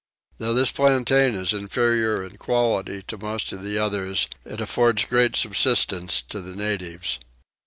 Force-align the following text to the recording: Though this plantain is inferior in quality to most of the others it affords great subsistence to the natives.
Though 0.39 0.55
this 0.55 0.71
plantain 0.71 1.35
is 1.35 1.53
inferior 1.53 2.23
in 2.25 2.37
quality 2.37 3.03
to 3.03 3.19
most 3.19 3.51
of 3.51 3.63
the 3.63 3.77
others 3.77 4.27
it 4.43 4.59
affords 4.59 5.05
great 5.05 5.35
subsistence 5.35 6.23
to 6.29 6.41
the 6.41 6.55
natives. 6.55 7.19